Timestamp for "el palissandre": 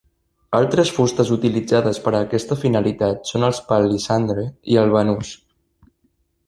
3.49-4.49